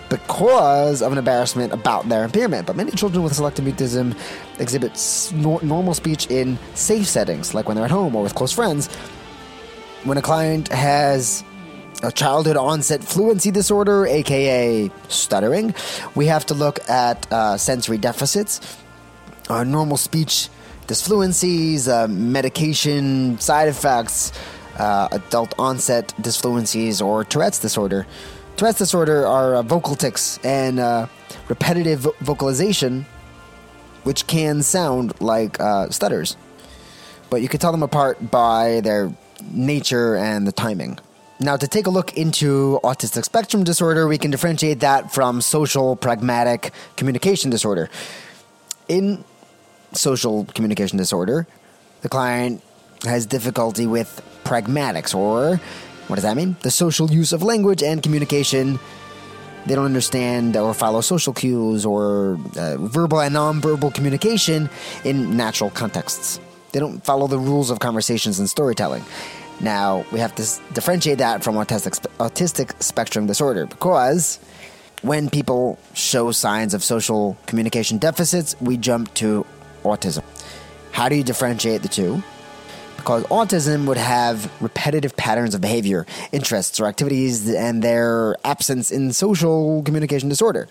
because 0.08 1.02
of 1.02 1.12
an 1.12 1.18
embarrassment 1.18 1.72
about 1.72 2.08
their 2.08 2.24
impairment. 2.24 2.66
But 2.66 2.76
many 2.76 2.90
children 2.92 3.22
with 3.22 3.34
selective 3.34 3.64
mutism 3.64 4.16
exhibit 4.58 4.92
normal 5.62 5.94
speech 5.94 6.30
in 6.30 6.58
safe 6.74 7.06
settings, 7.06 7.54
like 7.54 7.66
when 7.68 7.76
they're 7.76 7.86
at 7.86 7.90
home 7.90 8.14
or 8.14 8.22
with 8.22 8.34
close 8.34 8.52
friends. 8.52 8.88
When 10.04 10.18
a 10.18 10.22
client 10.22 10.68
has 10.68 11.42
a 12.04 12.12
childhood 12.12 12.56
onset 12.56 13.02
fluency 13.02 13.50
disorder, 13.50 14.06
aka 14.06 14.90
stuttering. 15.08 15.74
We 16.14 16.26
have 16.26 16.44
to 16.46 16.54
look 16.54 16.88
at 16.88 17.32
uh, 17.32 17.56
sensory 17.56 17.98
deficits, 17.98 18.60
uh, 19.48 19.64
normal 19.64 19.96
speech 19.96 20.48
disfluencies, 20.86 21.88
uh, 21.88 22.06
medication 22.08 23.38
side 23.40 23.68
effects, 23.68 24.32
uh, 24.78 25.08
adult 25.12 25.54
onset 25.58 26.12
disfluencies, 26.20 27.04
or 27.04 27.24
Tourette's 27.24 27.58
disorder. 27.58 28.06
Tourette's 28.56 28.78
disorder 28.78 29.26
are 29.26 29.56
uh, 29.56 29.62
vocal 29.62 29.94
tics 29.94 30.38
and 30.44 31.08
repetitive 31.48 32.06
vocalization, 32.20 33.06
which 34.02 34.26
can 34.26 34.62
sound 34.62 35.18
like 35.20 35.56
stutters. 35.90 36.36
But 37.30 37.40
you 37.40 37.48
can 37.48 37.58
tell 37.58 37.72
them 37.72 37.82
apart 37.82 38.30
by 38.30 38.80
their 38.80 39.10
nature 39.50 40.16
and 40.16 40.46
the 40.46 40.52
timing. 40.52 40.98
Now, 41.44 41.58
to 41.58 41.68
take 41.68 41.86
a 41.86 41.90
look 41.90 42.16
into 42.16 42.80
autistic 42.82 43.22
spectrum 43.26 43.64
disorder, 43.64 44.08
we 44.08 44.16
can 44.16 44.30
differentiate 44.30 44.80
that 44.80 45.12
from 45.12 45.42
social 45.42 45.94
pragmatic 45.94 46.72
communication 46.96 47.50
disorder. 47.50 47.90
In 48.88 49.22
social 49.92 50.46
communication 50.54 50.96
disorder, 50.96 51.46
the 52.00 52.08
client 52.08 52.62
has 53.04 53.26
difficulty 53.26 53.86
with 53.86 54.22
pragmatics, 54.44 55.14
or 55.14 55.60
what 56.08 56.16
does 56.16 56.22
that 56.22 56.34
mean? 56.34 56.56
The 56.62 56.70
social 56.70 57.10
use 57.10 57.34
of 57.34 57.42
language 57.42 57.82
and 57.82 58.02
communication. 58.02 58.80
They 59.66 59.74
don't 59.74 59.84
understand 59.84 60.56
or 60.56 60.72
follow 60.72 61.02
social 61.02 61.34
cues 61.34 61.84
or 61.84 62.38
uh, 62.56 62.78
verbal 62.78 63.20
and 63.20 63.34
nonverbal 63.34 63.92
communication 63.92 64.70
in 65.04 65.36
natural 65.36 65.68
contexts. 65.68 66.40
They 66.72 66.80
don't 66.80 67.04
follow 67.04 67.26
the 67.26 67.38
rules 67.38 67.70
of 67.70 67.80
conversations 67.80 68.38
and 68.38 68.48
storytelling. 68.48 69.04
Now, 69.60 70.04
we 70.12 70.18
have 70.18 70.34
to 70.34 70.42
differentiate 70.72 71.18
that 71.18 71.44
from 71.44 71.54
autistic, 71.54 72.04
autistic 72.18 72.82
spectrum 72.82 73.26
disorder 73.26 73.66
because 73.66 74.38
when 75.02 75.28
people 75.30 75.78
show 75.92 76.32
signs 76.32 76.74
of 76.74 76.82
social 76.82 77.36
communication 77.46 77.98
deficits, 77.98 78.56
we 78.60 78.76
jump 78.76 79.12
to 79.14 79.46
autism. 79.82 80.24
How 80.92 81.08
do 81.08 81.14
you 81.14 81.22
differentiate 81.22 81.82
the 81.82 81.88
two? 81.88 82.22
Because 82.96 83.24
autism 83.24 83.86
would 83.86 83.98
have 83.98 84.50
repetitive 84.62 85.14
patterns 85.16 85.54
of 85.54 85.60
behavior, 85.60 86.06
interests, 86.32 86.80
or 86.80 86.86
activities, 86.86 87.52
and 87.52 87.82
their 87.82 88.36
absence 88.44 88.90
in 88.90 89.12
social 89.12 89.82
communication 89.82 90.28
disorder. 90.28 90.68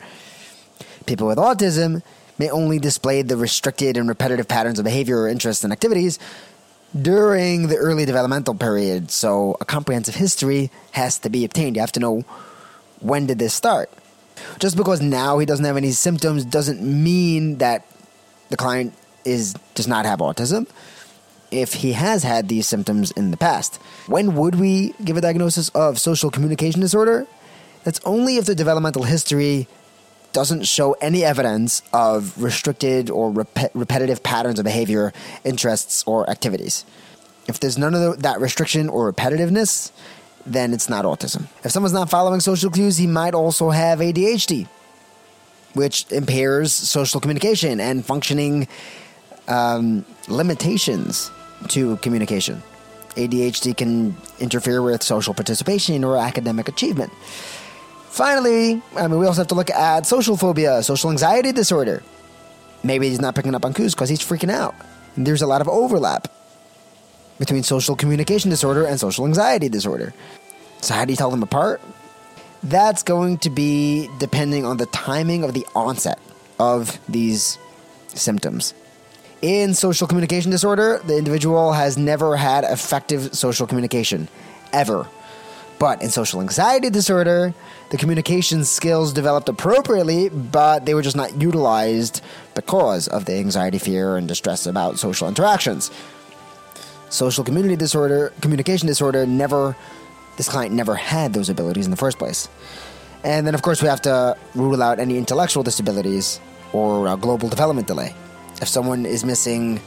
People 1.05 1.27
with 1.27 1.37
autism 1.37 2.01
may 2.39 2.49
only 2.49 2.79
display 2.79 3.21
the 3.21 3.37
restricted 3.37 3.97
and 3.97 4.09
repetitive 4.09 4.47
patterns 4.47 4.79
of 4.79 4.85
behavior 4.85 5.21
or 5.21 5.27
interests 5.27 5.63
and 5.63 5.71
activities 5.71 6.17
during 6.99 7.67
the 7.67 7.75
early 7.75 8.05
developmental 8.05 8.55
period. 8.55 9.11
So 9.11 9.57
a 9.59 9.65
comprehensive 9.65 10.15
history 10.15 10.71
has 10.91 11.17
to 11.19 11.29
be 11.29 11.43
obtained. 11.45 11.75
You 11.75 11.81
have 11.81 11.91
to 11.93 11.99
know 11.99 12.23
when 12.99 13.25
did 13.27 13.39
this 13.39 13.53
start. 13.53 13.89
Just 14.59 14.77
because 14.77 15.01
now 15.01 15.39
he 15.39 15.45
doesn't 15.45 15.65
have 15.65 15.77
any 15.77 15.91
symptoms 15.91 16.45
doesn't 16.45 16.81
mean 16.81 17.57
that 17.57 17.85
the 18.49 18.57
client 18.57 18.93
is 19.25 19.53
does 19.73 19.87
not 19.87 20.05
have 20.05 20.19
autism. 20.19 20.67
if 21.53 21.75
he 21.75 21.93
has 21.93 22.23
had 22.23 22.49
these 22.49 22.67
symptoms 22.67 23.11
in 23.11 23.31
the 23.31 23.37
past. 23.37 23.75
When 24.07 24.35
would 24.35 24.55
we 24.55 24.93
give 25.03 25.17
a 25.17 25.21
diagnosis 25.21 25.69
of 25.69 25.99
social 25.99 26.31
communication 26.31 26.81
disorder? 26.81 27.27
That's 27.83 27.99
only 28.05 28.37
if 28.37 28.45
the 28.45 28.55
developmental 28.55 29.03
history 29.03 29.67
doesn't 30.33 30.63
show 30.63 30.93
any 30.93 31.23
evidence 31.23 31.81
of 31.93 32.41
restricted 32.41 33.09
or 33.09 33.31
rep- 33.31 33.71
repetitive 33.73 34.23
patterns 34.23 34.59
of 34.59 34.65
behavior, 34.65 35.13
interests, 35.43 36.03
or 36.05 36.29
activities. 36.29 36.85
If 37.47 37.59
there's 37.59 37.77
none 37.77 37.93
of 37.93 38.01
the, 38.01 38.17
that 38.21 38.39
restriction 38.41 38.89
or 38.89 39.11
repetitiveness, 39.11 39.91
then 40.45 40.73
it's 40.73 40.89
not 40.89 41.05
autism. 41.05 41.47
If 41.63 41.71
someone's 41.71 41.93
not 41.93 42.09
following 42.09 42.39
social 42.39 42.69
cues, 42.69 42.97
he 42.97 43.07
might 43.07 43.33
also 43.33 43.69
have 43.69 43.99
ADHD, 43.99 44.67
which 45.73 46.11
impairs 46.11 46.73
social 46.73 47.19
communication 47.21 47.79
and 47.79 48.05
functioning 48.05 48.67
um, 49.47 50.05
limitations 50.27 51.31
to 51.69 51.97
communication. 51.97 52.61
ADHD 53.15 53.77
can 53.77 54.17
interfere 54.39 54.81
with 54.81 55.03
social 55.03 55.33
participation 55.33 56.03
or 56.03 56.17
academic 56.17 56.67
achievement. 56.67 57.11
Finally, 58.13 58.79
I 58.95 59.07
mean, 59.07 59.17
we 59.17 59.25
also 59.25 59.41
have 59.41 59.47
to 59.47 59.55
look 59.55 59.71
at 59.71 60.05
social 60.05 60.37
phobia, 60.37 60.83
social 60.83 61.09
anxiety 61.09 61.51
disorder. 61.51 62.03
Maybe 62.83 63.09
he's 63.09 63.19
not 63.19 63.33
picking 63.33 63.55
up 63.55 63.65
on 63.65 63.73
cues 63.73 63.95
because 63.95 64.07
he's 64.07 64.19
freaking 64.19 64.51
out. 64.51 64.75
There's 65.17 65.41
a 65.41 65.47
lot 65.47 65.61
of 65.61 65.67
overlap 65.67 66.27
between 67.39 67.63
social 67.63 67.95
communication 67.95 68.51
disorder 68.51 68.85
and 68.85 68.99
social 68.99 69.25
anxiety 69.25 69.67
disorder. 69.67 70.13
So, 70.79 70.93
how 70.93 71.05
do 71.05 71.11
you 71.11 71.17
tell 71.17 71.31
them 71.31 71.41
apart? 71.41 71.81
That's 72.61 73.01
going 73.01 73.39
to 73.39 73.49
be 73.49 74.07
depending 74.19 74.63
on 74.63 74.77
the 74.77 74.85
timing 74.85 75.43
of 75.43 75.55
the 75.55 75.65
onset 75.73 76.19
of 76.59 76.99
these 77.09 77.57
symptoms. 78.09 78.75
In 79.41 79.73
social 79.73 80.05
communication 80.05 80.51
disorder, 80.51 81.01
the 81.03 81.17
individual 81.17 81.73
has 81.73 81.97
never 81.97 82.37
had 82.37 82.63
effective 82.63 83.33
social 83.33 83.65
communication, 83.65 84.27
ever. 84.71 85.07
But 85.83 86.01
in 86.01 86.11
social 86.11 86.39
anxiety 86.39 86.89
disorder, 86.89 87.53
the 87.89 87.97
communication 87.97 88.63
skills 88.63 89.11
developed 89.11 89.49
appropriately, 89.49 90.29
but 90.29 90.85
they 90.85 90.93
were 90.93 91.01
just 91.01 91.17
not 91.17 91.41
utilized 91.41 92.21
because 92.55 93.09
of 93.09 93.25
the 93.25 93.33
anxiety, 93.33 93.79
fear, 93.79 94.15
and 94.15 94.25
distress 94.25 94.65
about 94.65 94.97
social 94.97 95.27
interactions. 95.27 95.91
Social 97.09 97.43
community 97.43 97.75
disorder, 97.75 98.31
communication 98.39 98.87
disorder, 98.87 99.25
never, 99.25 99.75
this 100.37 100.47
client 100.47 100.73
never 100.73 100.95
had 100.95 101.33
those 101.33 101.49
abilities 101.49 101.83
in 101.83 101.91
the 101.91 101.97
first 101.97 102.17
place. 102.17 102.47
And 103.25 103.45
then, 103.45 103.53
of 103.53 103.61
course, 103.61 103.81
we 103.81 103.89
have 103.89 104.03
to 104.03 104.37
rule 104.55 104.81
out 104.81 104.99
any 104.99 105.17
intellectual 105.17 105.63
disabilities 105.63 106.39
or 106.71 107.17
global 107.17 107.49
development 107.49 107.87
delay. 107.89 108.15
If 108.61 108.69
someone 108.69 109.05
is 109.05 109.25
missing 109.25 109.81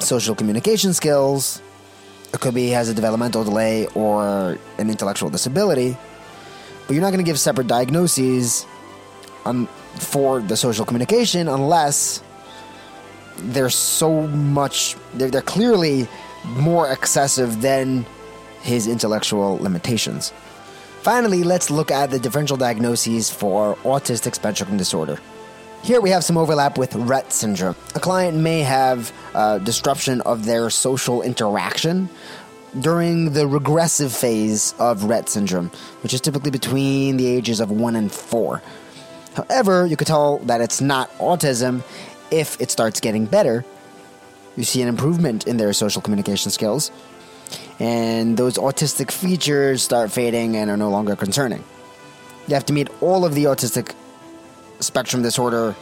social 0.00 0.34
communication 0.34 0.92
skills, 0.92 1.62
it 2.34 2.40
could 2.40 2.54
be 2.54 2.66
he 2.66 2.70
has 2.70 2.88
a 2.88 2.94
developmental 2.94 3.44
delay 3.44 3.86
or 3.94 4.58
an 4.78 4.90
intellectual 4.90 5.30
disability, 5.30 5.96
but 6.86 6.94
you're 6.94 7.02
not 7.02 7.12
going 7.12 7.24
to 7.24 7.30
give 7.30 7.38
separate 7.38 7.68
diagnoses 7.68 8.66
on, 9.44 9.66
for 9.96 10.40
the 10.40 10.56
social 10.56 10.84
communication 10.84 11.46
unless 11.46 12.22
there's 13.36 13.76
so 13.76 14.26
much, 14.26 14.96
they're, 15.14 15.30
they're 15.30 15.42
clearly 15.42 16.08
more 16.44 16.90
excessive 16.90 17.62
than 17.62 18.04
his 18.62 18.88
intellectual 18.88 19.56
limitations. 19.58 20.32
Finally, 21.02 21.44
let's 21.44 21.70
look 21.70 21.90
at 21.90 22.10
the 22.10 22.18
differential 22.18 22.56
diagnoses 22.56 23.30
for 23.30 23.76
autistic 23.84 24.34
spectrum 24.34 24.76
disorder. 24.76 25.18
Here 25.84 26.00
we 26.00 26.08
have 26.08 26.24
some 26.24 26.38
overlap 26.38 26.78
with 26.78 26.92
Rett 26.92 27.30
syndrome. 27.30 27.76
A 27.94 28.00
client 28.00 28.38
may 28.38 28.60
have 28.60 29.12
uh, 29.34 29.58
disruption 29.58 30.22
of 30.22 30.46
their 30.46 30.70
social 30.70 31.20
interaction 31.20 32.08
during 32.80 33.34
the 33.34 33.46
regressive 33.46 34.10
phase 34.10 34.72
of 34.78 35.02
Rett 35.02 35.28
syndrome, 35.28 35.70
which 36.02 36.14
is 36.14 36.22
typically 36.22 36.50
between 36.50 37.18
the 37.18 37.26
ages 37.26 37.60
of 37.60 37.70
1 37.70 37.96
and 37.96 38.10
4. 38.10 38.62
However, 39.34 39.84
you 39.84 39.94
could 39.98 40.06
tell 40.06 40.38
that 40.38 40.62
it's 40.62 40.80
not 40.80 41.10
autism 41.18 41.82
if 42.30 42.58
it 42.62 42.70
starts 42.70 42.98
getting 43.00 43.26
better. 43.26 43.62
You 44.56 44.64
see 44.64 44.80
an 44.80 44.88
improvement 44.88 45.46
in 45.46 45.58
their 45.58 45.74
social 45.74 46.00
communication 46.00 46.50
skills, 46.50 46.90
and 47.78 48.38
those 48.38 48.56
autistic 48.56 49.10
features 49.10 49.82
start 49.82 50.10
fading 50.10 50.56
and 50.56 50.70
are 50.70 50.78
no 50.78 50.88
longer 50.88 51.14
concerning. 51.14 51.62
You 52.48 52.54
have 52.54 52.64
to 52.66 52.72
meet 52.72 52.88
all 53.02 53.26
of 53.26 53.34
the 53.34 53.44
autistic 53.44 53.94
spectrum 54.80 55.22
disorder 55.22 55.74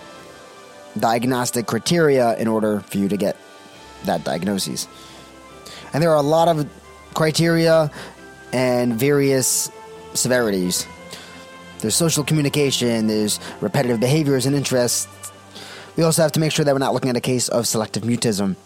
diagnostic 0.98 1.66
criteria 1.66 2.36
in 2.36 2.48
order 2.48 2.80
for 2.80 2.98
you 2.98 3.08
to 3.08 3.16
get 3.16 3.36
that 4.04 4.24
diagnosis. 4.24 4.88
And 5.92 6.02
there 6.02 6.10
are 6.10 6.16
a 6.16 6.22
lot 6.22 6.48
of 6.48 6.68
criteria 7.14 7.90
and 8.52 8.94
various 8.94 9.70
severities. 10.14 10.86
There's 11.78 11.94
social 11.94 12.24
communication, 12.24 13.06
there's 13.06 13.40
repetitive 13.60 14.00
behaviors 14.00 14.46
and 14.46 14.54
interests. 14.54 15.08
We 15.96 16.04
also 16.04 16.22
have 16.22 16.32
to 16.32 16.40
make 16.40 16.52
sure 16.52 16.64
that 16.64 16.72
we're 16.72 16.78
not 16.78 16.94
looking 16.94 17.10
at 17.10 17.16
a 17.16 17.20
case 17.20 17.48
of 17.48 17.66
selective 17.66 18.02
mutism. 18.04 18.56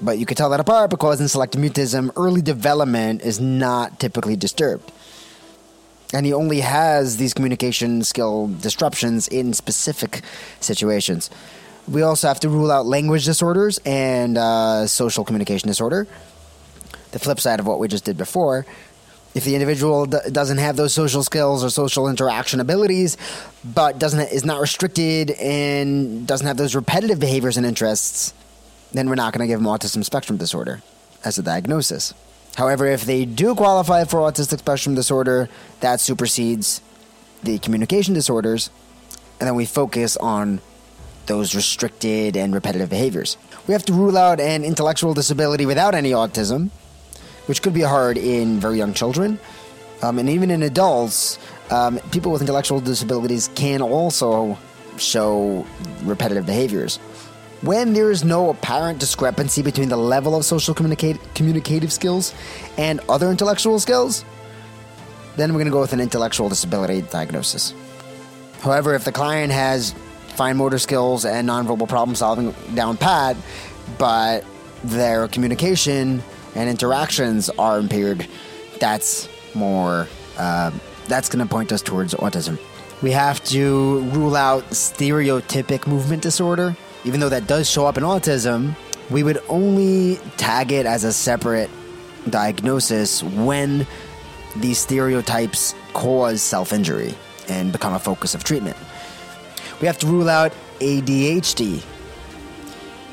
But 0.00 0.18
you 0.18 0.26
can 0.26 0.36
tell 0.36 0.50
that 0.50 0.60
apart 0.60 0.90
because 0.90 1.20
in 1.20 1.28
selective 1.28 1.60
mutism, 1.60 2.10
early 2.16 2.42
development 2.42 3.22
is 3.22 3.40
not 3.40 3.98
typically 3.98 4.36
disturbed 4.36 4.92
and 6.14 6.24
he 6.24 6.32
only 6.32 6.60
has 6.60 7.16
these 7.16 7.34
communication 7.34 8.02
skill 8.02 8.48
disruptions 8.60 9.28
in 9.28 9.52
specific 9.52 10.22
situations. 10.60 11.30
We 11.86 12.02
also 12.02 12.28
have 12.28 12.40
to 12.40 12.48
rule 12.48 12.70
out 12.70 12.86
language 12.86 13.24
disorders 13.24 13.78
and 13.84 14.36
uh, 14.36 14.86
social 14.86 15.24
communication 15.24 15.68
disorder. 15.68 16.06
The 17.12 17.18
flip 17.18 17.40
side 17.40 17.60
of 17.60 17.66
what 17.66 17.78
we 17.78 17.88
just 17.88 18.04
did 18.04 18.16
before. 18.16 18.66
If 19.34 19.44
the 19.44 19.54
individual 19.54 20.06
d- 20.06 20.18
doesn't 20.30 20.58
have 20.58 20.76
those 20.76 20.92
social 20.92 21.22
skills 21.22 21.62
or 21.64 21.70
social 21.70 22.08
interaction 22.08 22.60
abilities, 22.60 23.16
but 23.64 23.98
doesn't 23.98 24.20
is 24.32 24.44
not 24.44 24.60
restricted 24.60 25.30
and 25.32 26.26
doesn't 26.26 26.46
have 26.46 26.56
those 26.56 26.74
repetitive 26.74 27.20
behaviors 27.20 27.56
and 27.56 27.64
interests, 27.64 28.32
then 28.92 29.08
we're 29.08 29.14
not 29.14 29.32
going 29.32 29.46
to 29.46 29.46
give 29.46 29.60
him 29.60 29.66
autism 29.66 30.04
spectrum 30.04 30.38
disorder 30.38 30.82
as 31.24 31.38
a 31.38 31.42
diagnosis. 31.42 32.14
However, 32.58 32.86
if 32.86 33.04
they 33.04 33.24
do 33.24 33.54
qualify 33.54 34.02
for 34.02 34.18
autistic 34.18 34.58
spectrum 34.58 34.96
disorder, 34.96 35.48
that 35.78 36.00
supersedes 36.00 36.82
the 37.44 37.60
communication 37.60 38.14
disorders, 38.14 38.70
and 39.38 39.46
then 39.46 39.54
we 39.54 39.64
focus 39.64 40.16
on 40.16 40.60
those 41.26 41.54
restricted 41.54 42.36
and 42.36 42.52
repetitive 42.52 42.90
behaviors. 42.90 43.36
We 43.68 43.74
have 43.74 43.84
to 43.84 43.92
rule 43.92 44.18
out 44.18 44.40
an 44.40 44.64
intellectual 44.64 45.14
disability 45.14 45.66
without 45.66 45.94
any 45.94 46.10
autism, 46.10 46.70
which 47.46 47.62
could 47.62 47.74
be 47.74 47.82
hard 47.82 48.18
in 48.18 48.58
very 48.58 48.76
young 48.76 48.92
children. 48.92 49.38
Um, 50.02 50.18
and 50.18 50.28
even 50.28 50.50
in 50.50 50.64
adults, 50.64 51.38
um, 51.70 52.00
people 52.10 52.32
with 52.32 52.40
intellectual 52.40 52.80
disabilities 52.80 53.50
can 53.54 53.82
also 53.82 54.58
show 54.96 55.64
repetitive 56.02 56.46
behaviors. 56.46 56.98
When 57.62 57.92
there 57.92 58.12
is 58.12 58.22
no 58.22 58.50
apparent 58.50 59.00
discrepancy 59.00 59.62
between 59.62 59.88
the 59.88 59.96
level 59.96 60.36
of 60.36 60.44
social 60.44 60.74
communicate- 60.74 61.18
communicative 61.34 61.92
skills 61.92 62.32
and 62.76 63.00
other 63.08 63.30
intellectual 63.30 63.80
skills, 63.80 64.24
then 65.36 65.50
we're 65.52 65.58
going 65.58 65.66
to 65.66 65.72
go 65.72 65.80
with 65.80 65.92
an 65.92 66.00
intellectual 66.00 66.48
disability 66.48 67.02
diagnosis. 67.02 67.74
However, 68.60 68.94
if 68.94 69.04
the 69.04 69.12
client 69.12 69.52
has 69.52 69.92
fine 70.36 70.56
motor 70.56 70.78
skills 70.78 71.24
and 71.24 71.48
nonverbal 71.48 71.88
problem 71.88 72.14
solving 72.14 72.54
down 72.74 72.96
pat, 72.96 73.36
but 73.98 74.44
their 74.84 75.26
communication 75.26 76.22
and 76.54 76.70
interactions 76.70 77.50
are 77.50 77.80
impaired, 77.80 78.26
that's 78.78 79.28
more, 79.54 80.06
uh, 80.38 80.70
that's 81.08 81.28
going 81.28 81.44
to 81.44 81.52
point 81.52 81.72
us 81.72 81.82
towards 81.82 82.14
autism. 82.14 82.56
We 83.02 83.10
have 83.12 83.42
to 83.46 84.00
rule 84.10 84.36
out 84.36 84.64
stereotypic 84.70 85.88
movement 85.88 86.22
disorder 86.22 86.76
even 87.08 87.20
though 87.20 87.30
that 87.30 87.46
does 87.46 87.68
show 87.68 87.86
up 87.86 87.96
in 87.96 88.04
autism, 88.04 88.76
we 89.08 89.22
would 89.22 89.38
only 89.48 90.16
tag 90.36 90.72
it 90.72 90.84
as 90.84 91.04
a 91.04 91.12
separate 91.12 91.70
diagnosis 92.28 93.22
when 93.22 93.86
these 94.56 94.76
stereotypes 94.76 95.74
cause 95.94 96.42
self 96.42 96.70
injury 96.70 97.14
and 97.48 97.72
become 97.72 97.94
a 97.94 97.98
focus 97.98 98.34
of 98.34 98.44
treatment. 98.44 98.76
We 99.80 99.86
have 99.86 99.96
to 100.00 100.06
rule 100.06 100.28
out 100.28 100.52
ADHD. 100.80 101.82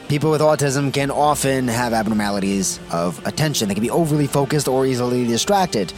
People 0.09 0.29
with 0.29 0.41
autism 0.41 0.93
can 0.93 1.09
often 1.09 1.69
have 1.69 1.93
abnormalities 1.93 2.81
of 2.91 3.25
attention. 3.25 3.69
They 3.69 3.75
can 3.75 3.81
be 3.81 3.89
overly 3.89 4.27
focused 4.27 4.67
or 4.67 4.85
easily 4.85 5.25
distracted. 5.25 5.91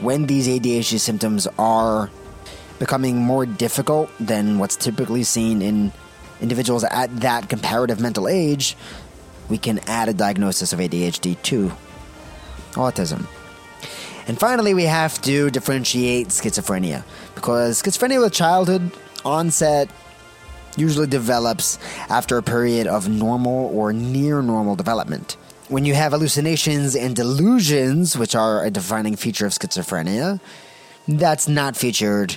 When 0.00 0.26
these 0.26 0.46
ADHD 0.46 1.00
symptoms 1.00 1.48
are 1.58 2.08
becoming 2.78 3.16
more 3.16 3.46
difficult 3.46 4.10
than 4.20 4.60
what's 4.60 4.76
typically 4.76 5.24
seen 5.24 5.60
in 5.60 5.92
individuals 6.40 6.84
at 6.84 7.20
that 7.20 7.48
comparative 7.48 8.00
mental 8.00 8.28
age, 8.28 8.76
we 9.48 9.58
can 9.58 9.80
add 9.86 10.08
a 10.08 10.14
diagnosis 10.14 10.72
of 10.72 10.78
ADHD 10.78 11.40
to 11.42 11.72
autism. 12.72 13.26
And 14.26 14.38
finally, 14.38 14.74
we 14.74 14.84
have 14.84 15.20
to 15.22 15.50
differentiate 15.50 16.28
schizophrenia 16.28 17.02
because 17.34 17.82
schizophrenia 17.82 18.22
with 18.22 18.34
childhood 18.34 18.92
onset 19.24 19.88
usually 20.76 21.06
develops 21.06 21.78
after 22.08 22.36
a 22.36 22.42
period 22.42 22.86
of 22.86 23.08
normal 23.08 23.70
or 23.74 23.92
near 23.92 24.42
normal 24.42 24.76
development. 24.76 25.36
When 25.68 25.84
you 25.84 25.94
have 25.94 26.12
hallucinations 26.12 26.94
and 26.94 27.16
delusions, 27.16 28.16
which 28.16 28.34
are 28.34 28.64
a 28.64 28.70
defining 28.70 29.16
feature 29.16 29.46
of 29.46 29.52
schizophrenia, 29.52 30.40
that's 31.08 31.48
not 31.48 31.76
featured 31.76 32.36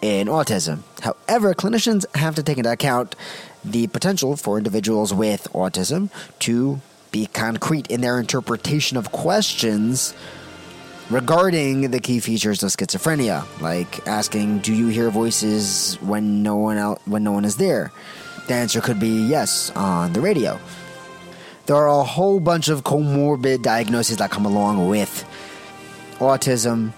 in 0.00 0.28
autism. 0.28 0.80
However, 1.00 1.54
clinicians 1.54 2.04
have 2.16 2.34
to 2.36 2.42
take 2.42 2.58
into 2.58 2.70
account 2.70 3.16
the 3.64 3.86
potential 3.88 4.36
for 4.36 4.58
individuals 4.58 5.12
with 5.12 5.48
autism 5.52 6.10
to 6.40 6.80
be 7.10 7.26
concrete 7.26 7.86
in 7.88 8.00
their 8.00 8.20
interpretation 8.20 8.96
of 8.96 9.10
questions 9.10 10.14
regarding 11.10 11.90
the 11.90 12.00
key 12.00 12.20
features 12.20 12.62
of 12.62 12.70
schizophrenia, 12.70 13.44
like 13.60 14.06
asking, 14.06 14.58
"Do 14.58 14.74
you 14.74 14.88
hear 14.88 15.10
voices 15.10 15.96
when 16.02 16.42
no 16.42 16.56
one 16.56 16.76
out 16.78 17.00
when 17.06 17.24
no 17.24 17.32
one 17.32 17.44
is 17.44 17.56
there?" 17.56 17.90
The 18.46 18.54
answer 18.54 18.80
could 18.80 19.00
be 19.00 19.26
yes 19.26 19.72
on 19.74 20.12
the 20.12 20.20
radio. 20.20 20.58
There 21.66 21.76
are 21.76 21.88
a 21.88 22.04
whole 22.04 22.40
bunch 22.40 22.68
of 22.68 22.84
comorbid 22.84 23.62
diagnoses 23.62 24.18
that 24.18 24.30
come 24.30 24.46
along 24.46 24.88
with 24.88 25.24
autism, 26.18 26.92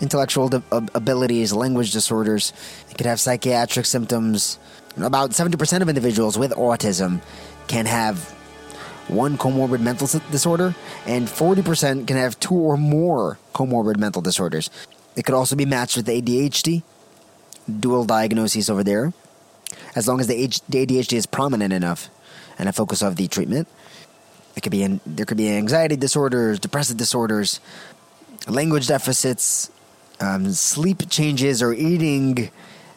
intellectual 0.00 0.50
abilities, 0.70 1.52
language 1.52 1.92
disorders. 1.92 2.52
You 2.88 2.96
could 2.96 3.06
have 3.06 3.20
psychiatric 3.20 3.86
symptoms. 3.86 4.58
About 4.96 5.30
70% 5.30 5.80
of 5.82 5.88
individuals 5.88 6.38
with 6.38 6.52
autism 6.52 7.20
can 7.66 7.86
have 7.86 8.34
one 9.08 9.36
comorbid 9.36 9.80
mental 9.80 10.06
disorder, 10.30 10.74
and 11.06 11.28
40% 11.28 12.06
can 12.06 12.16
have 12.16 12.38
two 12.40 12.54
or 12.54 12.76
more 12.76 13.38
comorbid 13.54 13.96
mental 13.96 14.22
disorders. 14.22 14.70
It 15.16 15.24
could 15.24 15.34
also 15.34 15.56
be 15.56 15.66
matched 15.66 15.96
with 15.96 16.06
ADHD, 16.06 16.82
dual 17.80 18.04
diagnoses 18.04 18.70
over 18.70 18.82
there, 18.82 19.12
as 19.94 20.08
long 20.08 20.20
as 20.20 20.26
the, 20.26 20.48
ADHD 20.48 21.12
is 21.14 21.26
prominent 21.26 21.72
enough 21.72 22.08
and 22.58 22.68
a 22.68 22.72
focus 22.72 23.02
of 23.02 23.16
the 23.16 23.28
treatment. 23.28 23.68
It 24.56 24.62
could 24.62 24.72
be 24.72 25.00
there 25.04 25.26
could 25.26 25.36
be 25.36 25.50
anxiety 25.50 25.96
disorders, 25.96 26.60
depressive 26.60 26.96
disorders, 26.96 27.60
language 28.46 28.86
deficits, 28.86 29.70
um, 30.20 30.52
sleep 30.52 31.08
changes, 31.08 31.62
or 31.62 31.72
eating 31.72 32.50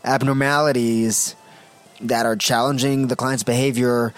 abnormalities 0.03 1.35
that 2.01 2.25
are 2.25 2.35
challenging 2.35 3.07
the 3.07 3.15
client's 3.15 3.43
behavior 3.43 4.13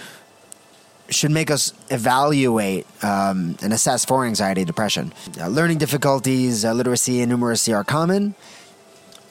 should 1.09 1.31
make 1.31 1.49
us 1.49 1.73
evaluate 1.89 2.85
um, 3.03 3.57
and 3.63 3.73
assess 3.73 4.05
for 4.05 4.25
anxiety 4.25 4.63
depression. 4.63 5.11
Uh, 5.39 5.47
learning 5.47 5.77
difficulties, 5.77 6.63
uh, 6.63 6.73
literacy, 6.73 7.21
and 7.21 7.31
numeracy 7.31 7.75
are 7.75 7.83
common. 7.83 8.35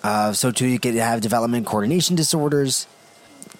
Uh, 0.02 0.32
so, 0.32 0.50
too, 0.50 0.66
you 0.66 0.78
could 0.78 0.94
have 0.94 1.20
development 1.20 1.66
coordination 1.66 2.16
disorders. 2.16 2.86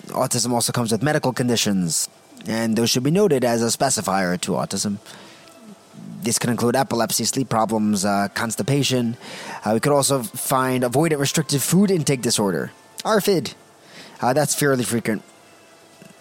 Autism 0.08 0.52
also 0.52 0.72
comes 0.72 0.90
with 0.90 1.02
medical 1.02 1.32
conditions, 1.32 2.08
and 2.46 2.76
those 2.76 2.90
should 2.90 3.02
be 3.02 3.10
noted 3.10 3.44
as 3.44 3.62
a 3.62 3.66
specifier 3.66 4.40
to 4.40 4.52
autism. 4.52 4.98
This 6.20 6.38
could 6.38 6.50
include 6.50 6.76
epilepsy, 6.76 7.24
sleep 7.24 7.48
problems, 7.48 8.04
uh, 8.04 8.28
constipation. 8.34 9.16
Uh, 9.64 9.70
we 9.74 9.80
could 9.80 9.92
also 9.92 10.22
find 10.22 10.82
avoidant 10.82 11.18
restrictive 11.18 11.62
food 11.62 11.90
intake 11.90 12.22
disorder, 12.22 12.72
ARFID. 13.04 13.54
Uh, 14.20 14.32
that's 14.32 14.54
fairly 14.54 14.84
frequent. 14.84 15.22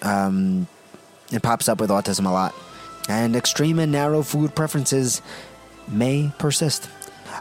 Um, 0.02 0.68
it 1.32 1.42
pops 1.42 1.68
up 1.68 1.80
with 1.80 1.90
autism 1.90 2.26
a 2.26 2.30
lot. 2.30 2.54
And 3.10 3.36
extreme 3.36 3.80
and 3.80 3.92
narrow 3.92 4.22
food 4.22 4.54
preferences 4.56 5.22
may 5.88 6.32
persist. 6.38 6.90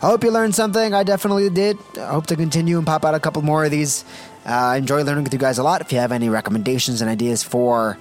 I 0.02 0.06
hope 0.06 0.24
you 0.24 0.30
learned 0.30 0.54
something. 0.54 0.94
I 0.94 1.02
definitely 1.02 1.48
did. 1.50 1.76
I 1.98 2.12
hope 2.12 2.26
to 2.26 2.36
continue 2.36 2.78
and 2.78 2.86
pop 2.86 3.04
out 3.04 3.14
a 3.14 3.20
couple 3.20 3.42
more 3.42 3.64
of 3.64 3.70
these. 3.70 4.04
Uh, 4.44 4.50
I 4.50 4.76
enjoy 4.76 5.02
learning 5.02 5.24
with 5.24 5.32
you 5.32 5.38
guys 5.38 5.58
a 5.58 5.62
lot. 5.62 5.80
If 5.80 5.92
you 5.92 5.98
have 5.98 6.12
any 6.12 6.28
recommendations 6.28 7.00
and 7.00 7.10
ideas 7.10 7.42
for 7.42 7.98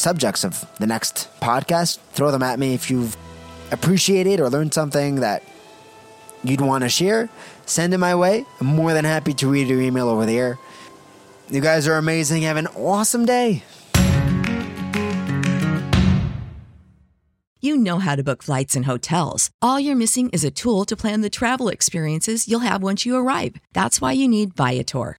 subjects 0.00 0.44
of 0.44 0.64
the 0.78 0.86
next 0.86 1.28
podcast, 1.40 1.98
throw 2.12 2.30
them 2.30 2.42
at 2.42 2.58
me. 2.58 2.74
If 2.74 2.90
you've 2.90 3.16
appreciated 3.70 4.40
or 4.40 4.48
learned 4.48 4.74
something 4.74 5.16
that 5.16 5.42
you'd 6.42 6.60
want 6.60 6.82
to 6.82 6.88
share, 6.88 7.28
send 7.66 7.94
it 7.94 7.98
my 7.98 8.14
way. 8.14 8.44
I'm 8.60 8.66
more 8.66 8.92
than 8.92 9.04
happy 9.04 9.34
to 9.34 9.48
read 9.48 9.68
your 9.68 9.80
email 9.80 10.08
over 10.08 10.26
there. 10.26 10.58
You 11.50 11.60
guys 11.60 11.86
are 11.86 11.96
amazing. 11.98 12.42
Have 12.42 12.56
an 12.56 12.68
awesome 12.68 13.26
day. 13.26 13.62
You 17.62 17.76
know 17.76 17.98
how 17.98 18.16
to 18.16 18.22
book 18.22 18.42
flights 18.42 18.74
and 18.74 18.86
hotels. 18.86 19.50
All 19.60 19.78
you're 19.78 19.94
missing 19.94 20.30
is 20.30 20.44
a 20.44 20.50
tool 20.50 20.86
to 20.86 20.96
plan 20.96 21.20
the 21.20 21.28
travel 21.28 21.68
experiences 21.68 22.48
you'll 22.48 22.60
have 22.60 22.82
once 22.82 23.04
you 23.04 23.16
arrive. 23.16 23.56
That's 23.74 24.00
why 24.00 24.12
you 24.12 24.28
need 24.28 24.56
Viator. 24.56 25.18